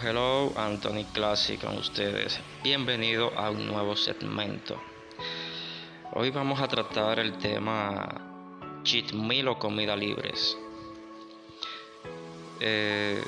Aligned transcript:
Hello, 0.00 0.52
Anthony 0.56 1.04
Classic 1.12 1.60
con 1.60 1.76
ustedes. 1.76 2.40
Bienvenido 2.62 3.30
a 3.36 3.50
un 3.50 3.66
nuevo 3.66 3.94
segmento. 3.94 4.80
Hoy 6.12 6.30
vamos 6.30 6.60
a 6.62 6.68
tratar 6.68 7.18
el 7.18 7.36
tema 7.36 8.08
cheat 8.84 9.12
meal 9.12 9.48
o 9.48 9.58
comida 9.58 9.94
libres. 9.94 10.56
Eh, 12.58 13.22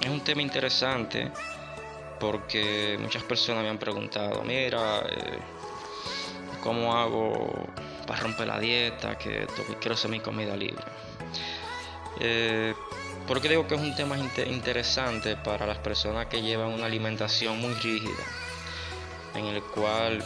es 0.00 0.08
un 0.08 0.20
tema 0.20 0.40
interesante 0.40 1.30
porque 2.18 2.96
muchas 2.98 3.22
personas 3.24 3.62
me 3.62 3.68
han 3.68 3.78
preguntado, 3.78 4.42
mira, 4.42 5.00
eh, 5.00 5.38
¿cómo 6.62 6.96
hago 6.96 7.68
para 8.06 8.20
romper 8.20 8.46
la 8.46 8.58
dieta? 8.58 9.18
Que 9.18 9.46
quiero 9.80 9.94
hacer 9.94 10.10
mi 10.10 10.20
comida 10.20 10.56
libre. 10.56 10.84
Eh, 12.20 12.74
porque 13.26 13.48
digo 13.48 13.66
que 13.66 13.74
es 13.74 13.80
un 13.80 13.94
tema 13.94 14.16
interesante 14.18 15.36
para 15.36 15.66
las 15.66 15.78
personas 15.78 16.26
que 16.26 16.42
llevan 16.42 16.68
una 16.72 16.86
alimentación 16.86 17.60
muy 17.60 17.74
rígida, 17.74 18.24
en 19.34 19.46
el 19.46 19.62
cual 19.62 20.24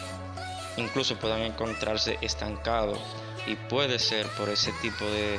incluso 0.76 1.16
puedan 1.16 1.40
encontrarse 1.42 2.18
estancados 2.20 2.98
y 3.46 3.54
puede 3.56 3.98
ser 3.98 4.26
por 4.28 4.48
ese 4.48 4.72
tipo 4.82 5.04
de, 5.06 5.38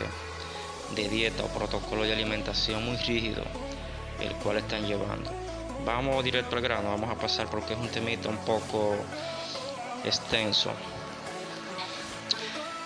de 0.95 1.09
dieta 1.09 1.43
o 1.43 1.47
protocolo 1.47 2.03
de 2.03 2.13
alimentación 2.13 2.83
muy 2.83 2.97
rígido 2.97 3.43
el 4.21 4.33
cual 4.35 4.57
están 4.57 4.85
llevando. 4.85 5.31
Vamos 5.85 6.23
directo 6.23 6.55
al 6.55 6.61
grano, 6.61 6.89
vamos 6.89 7.09
a 7.09 7.15
pasar 7.15 7.47
porque 7.49 7.73
es 7.73 7.79
un 7.79 7.89
temita 7.89 8.29
un 8.29 8.37
poco 8.37 8.95
extenso. 10.05 10.71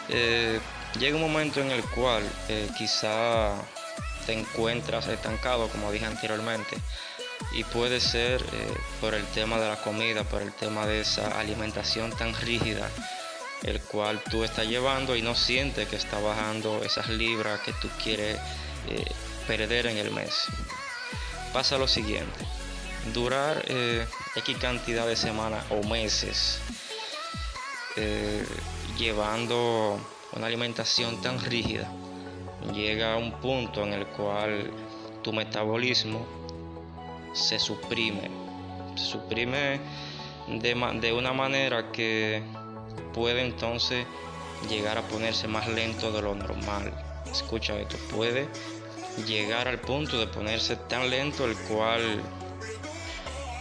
Eh, 0.10 0.60
llega 0.98 1.16
un 1.16 1.22
momento 1.22 1.60
en 1.62 1.72
el 1.72 1.84
cual 1.90 2.24
eh, 2.48 2.70
quizá 2.78 3.54
te 4.26 4.34
encuentras 4.34 5.08
estancado, 5.08 5.68
como 5.70 5.92
dije 5.92 6.06
anteriormente, 6.06 6.78
y 7.52 7.64
puede 7.64 8.00
ser 8.00 8.42
eh, 8.42 8.78
por 9.02 9.14
el 9.14 9.26
tema 9.28 9.58
de 9.58 9.70
la 9.70 9.82
comida, 9.82 10.24
por 10.24 10.42
el 10.42 10.52
tema 10.52 10.86
de 10.86 11.02
esa 11.02 11.40
alimentación 11.40 12.12
tan 12.12 12.34
rígida, 12.34 12.90
el 13.64 13.80
cual 13.82 14.22
tú 14.30 14.44
estás 14.44 14.68
llevando 14.68 15.16
y 15.16 15.22
no 15.22 15.36
sientes 15.36 15.88
que 15.88 15.96
está 15.96 16.20
bajando 16.20 16.84
esas 16.84 17.10
libras 17.10 17.62
que 17.62 17.74
tú 17.74 17.90
quieres 18.04 18.38
eh, 18.90 19.06
perder 19.48 19.88
en 19.88 19.98
el 19.98 20.12
mes. 20.12 20.46
Pasa 21.54 21.78
lo 21.78 21.88
siguiente, 21.88 22.46
durar 23.14 23.64
eh, 23.68 24.06
X 24.36 24.58
cantidad 24.58 25.08
de 25.08 25.16
semanas 25.16 25.64
o 25.70 25.84
meses 25.88 26.60
llevando 28.98 29.98
una 30.34 30.48
alimentación 30.48 31.22
tan 31.22 31.40
rígida 31.40 31.90
llega 32.74 33.14
a 33.14 33.18
un 33.18 33.32
punto 33.34 33.84
en 33.84 33.94
el 33.94 34.06
cual 34.08 34.72
tu 35.22 35.34
metabolismo 35.34 36.26
se 37.34 37.60
suprime. 37.60 38.30
Se 38.96 39.06
suprime 39.06 39.80
de, 40.48 41.14
una 41.14 41.34
manera 41.34 41.92
que 41.92 42.42
puede 43.14 43.42
entonces 43.42 44.06
llegar 44.70 44.98
a 44.98 45.02
ponerse 45.08 45.48
más 45.48 45.68
lento 45.68 46.12
de 46.12 46.22
lo 46.22 46.36
normal. 46.36 46.94
Escucha 47.32 47.78
esto, 47.80 47.98
puede 48.16 48.48
llegar 49.28 49.68
al 49.68 49.80
punto 49.80 50.20
de 50.20 50.28
ponerse 50.28 50.76
tan 50.76 51.10
lento 51.10 51.46
el 51.46 51.56
cual 51.58 52.22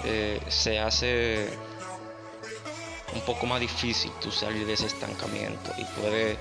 eh, 0.04 0.40
se 0.48 0.78
hace 0.78 1.48
un 3.14 3.20
poco 3.22 3.46
más 3.46 3.60
difícil 3.60 4.10
tu 4.20 4.30
salir 4.30 4.66
de 4.66 4.74
ese 4.74 4.86
estancamiento 4.86 5.72
y 5.78 5.84
puede 6.00 6.36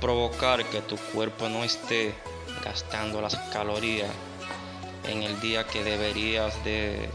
provocar 0.00 0.64
que 0.66 0.80
tu 0.82 0.96
cuerpo 0.96 1.48
no 1.48 1.64
esté 1.64 2.14
gastando 2.64 3.20
las 3.20 3.36
calorías 3.52 4.10
en 5.04 5.22
el 5.22 5.40
día 5.40 5.66
que 5.66 5.84
deberías 5.84 6.62
de, 6.64 7.08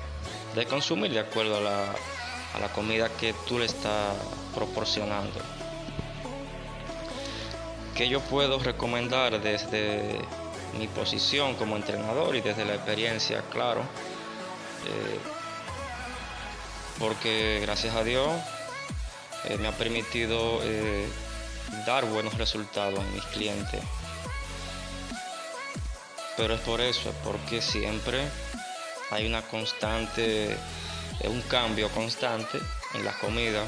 consumir 0.69 1.11
de 1.11 1.19
acuerdo 1.19 1.57
a 1.57 1.61
la, 1.61 1.85
a 2.55 2.59
la 2.59 2.71
comida 2.73 3.09
que 3.09 3.33
tú 3.47 3.59
le 3.59 3.65
estás 3.65 4.15
proporcionando. 4.53 5.39
Que 7.95 8.07
yo 8.07 8.21
puedo 8.21 8.59
recomendar 8.59 9.41
desde 9.41 10.19
mi 10.77 10.87
posición 10.87 11.55
como 11.55 11.75
entrenador 11.75 12.35
y 12.35 12.41
desde 12.41 12.65
la 12.65 12.75
experiencia, 12.75 13.43
claro. 13.51 13.81
Eh, 13.81 15.19
porque 16.99 17.59
gracias 17.61 17.95
a 17.95 18.03
Dios 18.03 18.29
eh, 19.45 19.57
me 19.57 19.67
ha 19.67 19.71
permitido 19.71 20.59
eh, 20.63 21.07
dar 21.85 22.05
buenos 22.05 22.37
resultados 22.37 22.99
en 22.99 23.13
mis 23.13 23.23
clientes. 23.25 23.81
Pero 26.37 26.55
es 26.55 26.61
por 26.61 26.81
eso, 26.81 27.09
es 27.09 27.15
porque 27.23 27.61
siempre 27.61 28.27
hay 29.11 29.27
una 29.27 29.41
constante, 29.41 30.57
un 31.25 31.41
cambio 31.43 31.89
constante 31.89 32.59
en 32.93 33.05
la 33.05 33.13
comida 33.19 33.63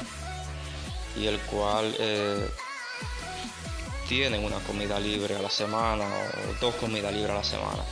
y 1.16 1.26
el 1.26 1.38
cual 1.40 1.94
eh, 1.98 2.48
tienen 4.08 4.44
una 4.44 4.58
comida 4.60 4.98
libre 4.98 5.36
a 5.36 5.42
la 5.42 5.50
semana 5.50 6.04
o 6.06 6.60
dos 6.60 6.74
comidas 6.76 7.12
libres 7.12 7.30
a 7.30 7.38
la 7.38 7.44
semana. 7.44 7.82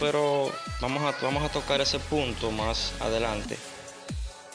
Pero 0.00 0.52
vamos 0.80 1.02
a, 1.02 1.24
vamos 1.24 1.42
a 1.42 1.48
tocar 1.48 1.80
ese 1.80 1.98
punto 1.98 2.50
más 2.50 2.92
adelante 3.00 3.58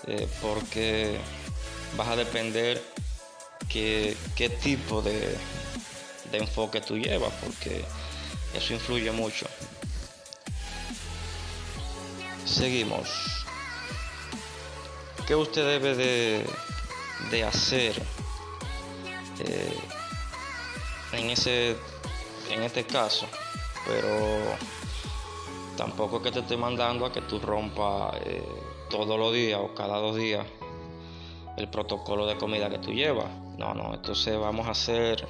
eh, 0.07 0.27
porque 0.41 1.17
vas 1.97 2.07
a 2.07 2.15
depender 2.15 2.81
qué, 3.73 4.49
tipo 4.61 5.01
de, 5.01 5.35
enfoque 6.31 6.81
tú 6.81 6.97
llevas, 6.97 7.33
porque 7.43 7.83
eso 8.53 8.73
influye 8.73 9.11
mucho. 9.11 9.47
Seguimos. 12.45 13.09
¿Qué 15.27 15.35
usted 15.35 15.65
debe 15.65 15.95
de, 15.95 17.43
hacer 17.43 17.99
eh, 19.39 19.79
en, 21.13 21.29
ese, 21.31 21.75
en 22.51 22.63
este 22.63 22.85
caso? 22.85 23.27
Pero 23.87 24.55
tampoco 25.77 26.21
que 26.21 26.31
te 26.31 26.41
estoy 26.41 26.57
mandando 26.57 27.05
a 27.05 27.11
que 27.11 27.21
tú 27.21 27.39
rompas 27.39 28.15
eh, 28.25 28.43
todos 28.89 29.17
los 29.17 29.33
días 29.33 29.59
o 29.61 29.73
cada 29.73 29.97
dos 29.97 30.15
días 30.15 30.45
el 31.57 31.69
protocolo 31.69 32.27
de 32.27 32.37
comida 32.37 32.69
que 32.69 32.79
tú 32.79 32.91
llevas. 32.91 33.42
No, 33.57 33.73
no, 33.73 33.93
entonces 33.93 34.37
vamos 34.37 34.67
a 34.67 34.71
hacer, 34.71 35.27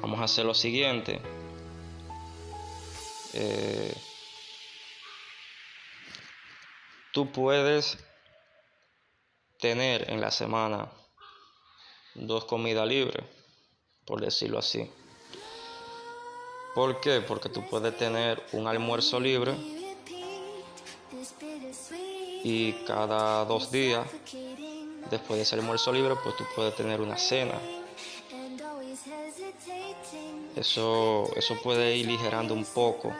vamos 0.00 0.20
a 0.20 0.24
hacer 0.24 0.44
lo 0.44 0.54
siguiente. 0.54 1.20
Eh, 3.32 3.94
tú 7.12 7.30
puedes 7.30 7.98
tener 9.58 10.10
en 10.10 10.20
la 10.20 10.30
semana 10.30 10.90
dos 12.14 12.44
comidas 12.44 12.88
libres, 12.88 13.24
por 14.04 14.20
decirlo 14.20 14.58
así. 14.58 14.90
¿Por 16.74 17.00
qué? 17.00 17.20
Porque 17.20 17.48
tú 17.48 17.68
puedes 17.68 17.96
tener 17.96 18.42
un 18.52 18.66
almuerzo 18.66 19.20
libre 19.20 19.54
y 22.42 22.72
cada 22.86 23.44
dos 23.44 23.70
días 23.70 24.06
después 25.08 25.38
de 25.38 25.42
ese 25.42 25.54
almuerzo 25.56 25.92
libre, 25.92 26.16
pues 26.22 26.36
tú 26.36 26.44
puedes 26.54 26.74
tener 26.74 27.00
una 27.00 27.16
cena. 27.16 27.54
Eso, 30.56 31.30
eso 31.36 31.56
puede 31.62 31.96
ir 31.96 32.06
ligerando 32.06 32.54
un 32.54 32.64
poco 32.64 33.14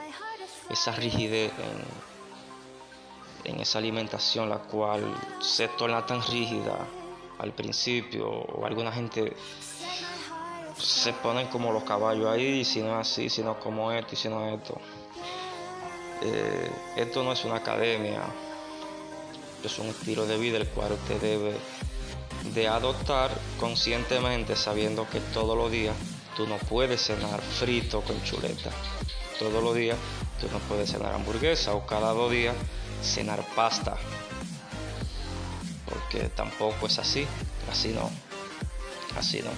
esa 0.68 0.92
rigidez 0.92 1.52
en, 3.44 3.60
esa 3.60 3.78
alimentación, 3.78 4.48
la 4.48 4.58
cual 4.58 5.04
se 5.40 5.68
torna 5.68 6.06
tan 6.06 6.22
rígida 6.22 6.86
al 7.38 7.52
principio, 7.52 8.28
o 8.28 8.64
alguna 8.64 8.92
gente 8.92 9.36
se 10.78 11.12
ponen 11.14 11.48
como 11.48 11.72
los 11.72 11.82
caballos 11.82 12.26
ahí, 12.28 12.64
si 12.64 12.80
no 12.80 13.00
es 13.00 13.08
así, 13.08 13.28
si 13.28 13.42
no 13.42 13.58
como 13.58 13.90
esto 13.92 14.14
y 14.14 14.16
si 14.16 14.28
no 14.28 14.46
esto. 14.54 14.80
Eh, 16.22 16.70
esto 16.96 17.22
no 17.22 17.32
es 17.32 17.44
una 17.44 17.56
academia, 17.56 18.22
es 19.66 19.78
un 19.78 19.88
estilo 19.88 20.26
de 20.26 20.38
vida 20.38 20.56
el 20.56 20.68
cual 20.68 20.92
usted 20.92 21.20
debe 21.20 21.56
de 22.54 22.68
adoptar 22.68 23.30
conscientemente 23.58 24.56
sabiendo 24.56 25.08
que 25.08 25.20
todos 25.20 25.56
los 25.56 25.70
días 25.70 25.94
tú 26.36 26.46
no 26.46 26.56
puedes 26.58 27.02
cenar 27.02 27.40
frito 27.40 28.00
con 28.02 28.22
chuleta. 28.24 28.70
Todos 29.38 29.62
los 29.62 29.74
días 29.74 29.96
tú 30.40 30.46
no 30.52 30.58
puedes 30.60 30.90
cenar 30.90 31.14
hamburguesa 31.14 31.74
o 31.74 31.86
cada 31.86 32.12
dos 32.12 32.30
días 32.30 32.54
cenar 33.02 33.44
pasta. 33.54 33.96
Porque 35.84 36.28
tampoco 36.28 36.86
es 36.86 36.98
así. 36.98 37.26
Así 37.70 37.88
no. 37.88 38.10
Así 39.16 39.40
no. 39.42 39.50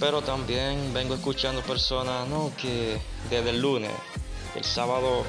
Pero 0.00 0.22
también 0.22 0.92
vengo 0.92 1.14
escuchando 1.14 1.62
personas, 1.62 2.28
no, 2.28 2.52
que 2.60 2.98
desde 3.30 3.50
el 3.50 3.60
lunes, 3.60 3.92
el 4.56 4.64
sábado 4.64 5.24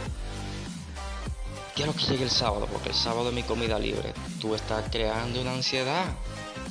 quiero 1.75 1.93
que 1.93 2.05
llegue 2.05 2.23
el 2.23 2.31
sábado, 2.31 2.67
porque 2.71 2.89
el 2.89 2.95
sábado 2.95 3.29
es 3.29 3.35
mi 3.35 3.43
comida 3.43 3.77
libre. 3.77 4.13
Tú 4.39 4.55
estás 4.55 4.85
creando 4.89 5.41
una 5.41 5.51
ansiedad. 5.51 6.05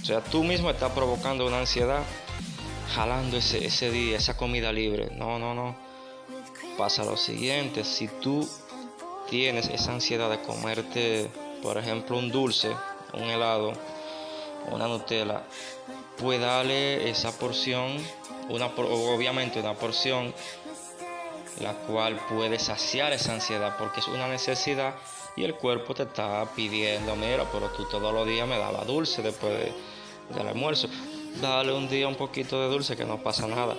O 0.00 0.04
sea, 0.04 0.22
tú 0.22 0.42
mismo 0.42 0.70
estás 0.70 0.92
provocando 0.92 1.46
una 1.46 1.60
ansiedad 1.60 2.02
jalando 2.94 3.36
ese, 3.36 3.64
ese 3.64 3.90
día, 3.90 4.16
esa 4.16 4.36
comida 4.36 4.72
libre. 4.72 5.10
No, 5.16 5.38
no, 5.38 5.54
no. 5.54 5.76
pasa 6.78 7.04
lo 7.04 7.16
siguiente, 7.16 7.84
si 7.84 8.08
tú 8.08 8.48
tienes 9.28 9.68
esa 9.68 9.92
ansiedad 9.92 10.30
de 10.30 10.40
comerte, 10.42 11.30
por 11.62 11.78
ejemplo, 11.78 12.18
un 12.18 12.30
dulce, 12.30 12.74
un 13.12 13.24
helado, 13.24 13.72
una 14.70 14.88
Nutella, 14.88 15.42
pues 16.18 16.40
dale 16.40 17.10
esa 17.10 17.32
porción, 17.38 17.96
una, 18.48 18.66
obviamente 18.66 19.60
una 19.60 19.74
porción 19.74 20.34
la 21.60 21.72
cual 21.72 22.20
puede 22.28 22.58
saciar 22.58 23.12
esa 23.12 23.34
ansiedad 23.34 23.76
porque 23.78 24.00
es 24.00 24.08
una 24.08 24.28
necesidad 24.28 24.94
y 25.36 25.44
el 25.44 25.54
cuerpo 25.54 25.94
te 25.94 26.04
está 26.04 26.46
pidiendo, 26.54 27.16
mira, 27.16 27.44
pero 27.50 27.68
tú 27.70 27.84
todos 27.88 28.12
los 28.12 28.26
días 28.26 28.46
me 28.46 28.58
daba 28.58 28.84
dulce 28.84 29.22
después 29.22 29.72
del 30.34 30.48
almuerzo. 30.48 30.88
Dale 31.40 31.72
un 31.72 31.88
día 31.88 32.06
un 32.06 32.14
poquito 32.14 32.60
de 32.60 32.68
dulce 32.68 32.96
que 32.96 33.04
no 33.04 33.22
pasa 33.22 33.46
nada, 33.46 33.74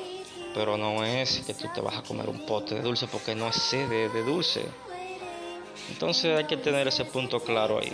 pero 0.54 0.78
no 0.78 1.04
es 1.06 1.42
que 1.46 1.54
tú 1.54 1.68
te 1.74 1.82
vas 1.82 1.98
a 1.98 2.04
comer 2.04 2.30
un 2.30 2.46
pote 2.46 2.76
de 2.76 2.82
dulce 2.82 3.08
porque 3.08 3.36
no 3.36 3.48
es 3.48 3.56
sede 3.56 4.10
de 4.10 4.24
dulce. 4.24 4.66
Entonces 5.90 6.38
hay 6.38 6.46
que 6.46 6.58
tener 6.58 6.88
ese 6.88 7.06
punto 7.06 7.40
claro 7.40 7.80
ahí. 7.80 7.94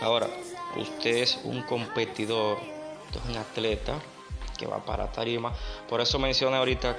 Ahora, 0.00 0.28
usted 0.76 1.16
es 1.16 1.38
un 1.44 1.62
competidor, 1.62 2.58
usted 3.06 3.20
es 3.20 3.30
un 3.30 3.36
atleta 3.36 4.00
que 4.56 4.66
va 4.66 4.84
para 4.84 5.10
tarima. 5.10 5.52
Por 5.88 6.00
eso 6.00 6.18
mencioné 6.18 6.56
ahorita 6.56 6.96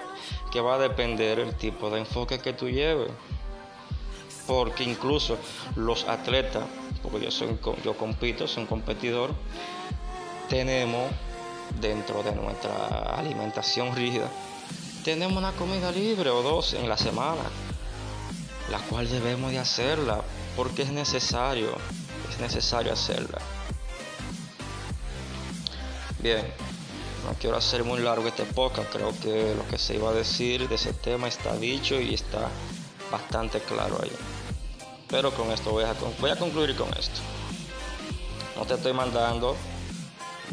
que 0.51 0.61
va 0.61 0.75
a 0.75 0.79
depender 0.79 1.39
el 1.39 1.55
tipo 1.55 1.89
de 1.89 1.99
enfoque 1.99 2.39
que 2.39 2.53
tú 2.53 2.69
lleves. 2.69 3.11
Porque 4.47 4.83
incluso 4.83 5.37
los 5.75 6.07
atletas, 6.07 6.63
porque 7.01 7.19
yo, 7.19 7.31
soy, 7.31 7.57
yo 7.83 7.97
compito, 7.97 8.47
soy 8.47 8.63
un 8.63 8.67
competidor, 8.67 9.31
tenemos 10.49 11.09
dentro 11.79 12.21
de 12.21 12.33
nuestra 12.33 13.15
alimentación 13.17 13.95
rígida, 13.95 14.29
tenemos 15.03 15.37
una 15.37 15.51
comida 15.53 15.91
libre 15.91 16.29
o 16.29 16.43
dos 16.43 16.73
en 16.73 16.87
la 16.87 16.97
semana, 16.97 17.41
la 18.69 18.79
cual 18.79 19.09
debemos 19.09 19.51
de 19.51 19.59
hacerla 19.59 20.21
porque 20.55 20.83
es 20.83 20.91
necesario, 20.91 21.75
es 22.31 22.39
necesario 22.39 22.93
hacerla. 22.93 23.39
Bien, 26.19 26.43
no 27.25 27.33
quiero 27.39 27.57
hacer 27.57 27.83
muy 27.83 27.99
largo 27.99 28.27
este 28.27 28.45
podcast, 28.45 28.91
creo 28.91 29.11
que 29.19 29.55
lo 29.55 29.67
que 29.67 29.77
se 29.77 29.95
iba 29.95 30.09
a 30.09 30.13
decir 30.13 30.69
de 30.69 30.75
ese 30.75 30.93
tema 30.93 31.27
está 31.27 31.55
dicho 31.57 31.99
y 31.99 32.13
está 32.13 32.49
bastante 33.11 33.59
claro 33.61 33.99
ahí. 34.01 34.11
Pero 35.07 35.31
con 35.31 35.51
esto 35.51 35.71
voy 35.71 35.83
a, 35.83 35.93
concluir 36.35 36.75
con 36.75 36.89
esto. 36.89 37.19
No 38.55 38.65
te 38.65 38.75
estoy 38.75 38.93
mandando, 38.93 39.55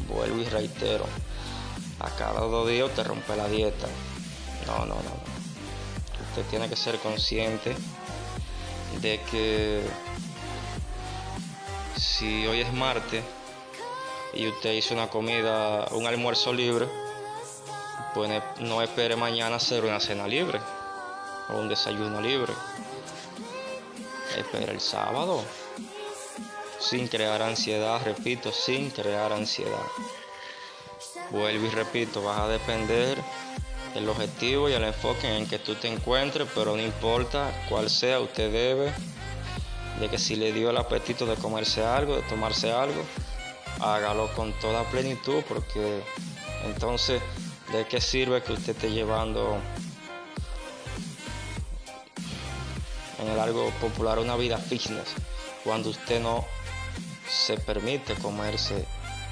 vuelvo 0.08 0.40
y 0.40 0.44
reitero, 0.44 1.04
a 2.00 2.10
cada 2.10 2.40
dos 2.40 2.68
días 2.68 2.90
te 2.94 3.04
rompe 3.04 3.36
la 3.36 3.48
dieta. 3.48 3.86
No, 4.66 4.78
no, 4.80 4.86
no, 4.86 4.94
no. 4.94 5.32
Usted 6.30 6.44
tiene 6.50 6.68
que 6.68 6.76
ser 6.76 6.98
consciente 6.98 7.76
de 9.00 9.20
que 9.30 9.82
si 11.96 12.46
hoy 12.46 12.60
es 12.60 12.72
martes, 12.72 13.22
y 14.32 14.48
usted 14.48 14.72
hizo 14.72 14.94
una 14.94 15.08
comida, 15.08 15.86
un 15.92 16.06
almuerzo 16.06 16.52
libre, 16.52 16.88
pues 18.14 18.30
no 18.60 18.82
espere 18.82 19.16
mañana 19.16 19.56
hacer 19.56 19.84
una 19.84 20.00
cena 20.00 20.26
libre 20.26 20.60
o 21.48 21.58
un 21.58 21.68
desayuno 21.68 22.20
libre. 22.20 22.52
Espera 24.36 24.72
el 24.72 24.80
sábado, 24.80 25.42
sin 26.78 27.08
crear 27.08 27.42
ansiedad, 27.42 28.00
repito, 28.04 28.52
sin 28.52 28.90
crear 28.90 29.32
ansiedad. 29.32 29.86
Vuelvo 31.30 31.66
y 31.66 31.70
repito, 31.70 32.22
vas 32.22 32.40
a 32.40 32.48
depender 32.48 33.18
del 33.94 34.08
objetivo 34.08 34.68
y 34.68 34.72
el 34.72 34.84
enfoque 34.84 35.28
en 35.28 35.42
el 35.42 35.48
que 35.48 35.58
tú 35.58 35.74
te 35.74 35.88
encuentres, 35.88 36.48
pero 36.54 36.74
no 36.76 36.82
importa 36.82 37.50
cuál 37.68 37.90
sea, 37.90 38.20
usted 38.20 38.50
debe 38.50 38.92
de 40.00 40.08
que 40.08 40.18
si 40.18 40.36
le 40.36 40.52
dio 40.52 40.70
el 40.70 40.76
apetito 40.76 41.26
de 41.26 41.36
comerse 41.36 41.84
algo, 41.84 42.16
de 42.16 42.22
tomarse 42.22 42.72
algo, 42.72 43.02
hágalo 43.82 44.28
con 44.34 44.52
toda 44.60 44.84
plenitud 44.84 45.42
porque 45.48 46.02
entonces 46.64 47.20
de 47.72 47.86
qué 47.86 48.00
sirve 48.00 48.42
que 48.42 48.52
usted 48.52 48.74
esté 48.74 48.90
llevando 48.90 49.58
en 53.20 53.28
el 53.28 53.38
algo 53.38 53.70
popular 53.80 54.18
una 54.18 54.36
vida 54.36 54.58
fitness 54.58 55.14
cuando 55.64 55.90
usted 55.90 56.20
no 56.20 56.44
se 57.28 57.56
permite 57.56 58.14
comerse 58.14 58.86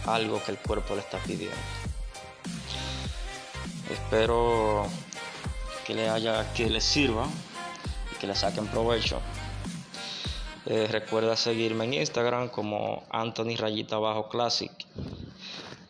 algo 0.06 0.42
que 0.42 0.52
el 0.52 0.58
cuerpo 0.58 0.94
le 0.94 1.00
está 1.00 1.18
pidiendo. 1.18 1.56
Espero 3.90 4.86
que 5.86 5.94
le 5.94 6.08
haya 6.08 6.52
que 6.54 6.70
le 6.70 6.80
sirva 6.80 7.26
y 8.12 8.16
que 8.16 8.26
le 8.26 8.34
saquen 8.34 8.66
provecho. 8.68 9.20
Eh, 10.66 10.86
recuerda 10.90 11.36
seguirme 11.36 11.84
en 11.84 11.94
Instagram 11.94 12.48
como 12.48 13.04
Anthony 13.10 13.56
Rayita 13.56 13.98
Bajo 13.98 14.28
Classic. 14.28 14.70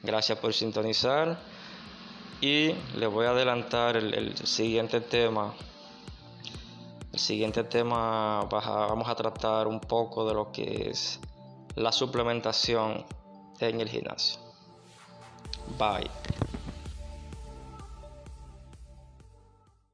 Gracias 0.02 0.38
por 0.38 0.54
sintonizar. 0.54 1.38
Y 2.40 2.72
le 2.96 3.06
voy 3.06 3.26
a 3.26 3.30
adelantar 3.30 3.96
el, 3.96 4.36
siguiente 4.46 5.00
tema. 5.00 5.54
El 7.12 7.18
siguiente 7.18 7.64
tema 7.64 8.46
vamos 8.50 9.08
a 9.08 9.14
tratar 9.14 9.66
un 9.66 9.80
poco 9.80 10.26
de 10.26 10.34
lo 10.34 10.50
que 10.50 10.88
es 10.90 11.20
la 11.74 11.92
suplementación 11.92 13.04
en 13.58 13.80
el 13.80 13.88
gimnasio. 13.88 14.40
Bye. 15.78 16.10